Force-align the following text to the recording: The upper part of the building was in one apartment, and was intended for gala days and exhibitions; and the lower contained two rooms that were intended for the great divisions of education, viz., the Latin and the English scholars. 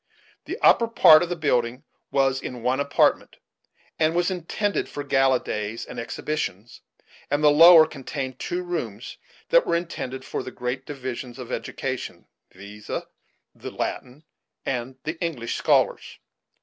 The 0.45 0.57
upper 0.63 0.87
part 0.87 1.21
of 1.21 1.29
the 1.29 1.35
building 1.35 1.83
was 2.09 2.41
in 2.41 2.63
one 2.63 2.79
apartment, 2.79 3.37
and 3.99 4.15
was 4.15 4.31
intended 4.31 4.89
for 4.89 5.03
gala 5.03 5.39
days 5.39 5.85
and 5.85 5.99
exhibitions; 5.99 6.81
and 7.29 7.43
the 7.43 7.51
lower 7.51 7.85
contained 7.85 8.39
two 8.39 8.63
rooms 8.63 9.17
that 9.49 9.67
were 9.67 9.75
intended 9.75 10.25
for 10.25 10.41
the 10.41 10.49
great 10.49 10.87
divisions 10.87 11.37
of 11.37 11.51
education, 11.51 12.25
viz., 12.51 12.87
the 12.87 13.69
Latin 13.71 14.23
and 14.65 14.95
the 15.03 15.19
English 15.23 15.55
scholars. 15.55 16.17